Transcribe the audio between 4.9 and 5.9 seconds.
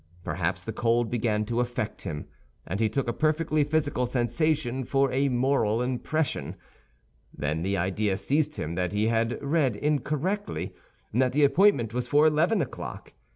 a moral